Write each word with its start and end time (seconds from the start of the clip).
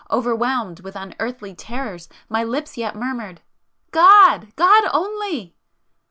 Overwhelmed 0.09 0.79
with 0.79 0.95
unearthly 0.95 1.53
terrors, 1.53 2.09
my 2.27 2.43
lips 2.43 2.75
yet 2.75 2.95
murmured, 2.95 3.41
"God! 3.91 4.47
God 4.55 4.83
only!" 4.91 5.53